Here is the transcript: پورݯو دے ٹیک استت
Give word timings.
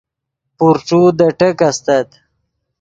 پورݯو 0.57 1.01
دے 1.17 1.27
ٹیک 1.39 1.59
استت 1.67 2.09